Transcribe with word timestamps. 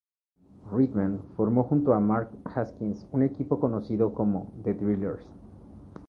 Redman 0.71 1.21
formó 1.37 1.63
junto 1.65 1.93
a 1.93 1.99
Mark 1.99 2.31
Haskins 2.55 3.05
un 3.11 3.21
equipo 3.21 3.59
conocido 3.59 4.15
como 4.15 4.51
The 4.63 4.73
Thrillers. 4.73 5.23